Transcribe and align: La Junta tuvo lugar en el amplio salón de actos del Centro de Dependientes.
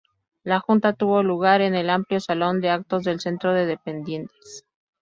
La 0.43 0.59
Junta 0.59 0.93
tuvo 0.93 1.21
lugar 1.21 1.61
en 1.61 1.75
el 1.75 1.87
amplio 1.91 2.19
salón 2.19 2.59
de 2.59 2.71
actos 2.71 3.03
del 3.03 3.19
Centro 3.19 3.53
de 3.53 3.67
Dependientes. 3.67 4.65